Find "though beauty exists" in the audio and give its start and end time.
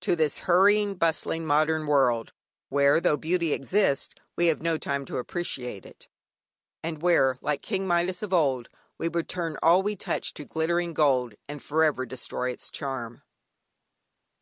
3.00-4.14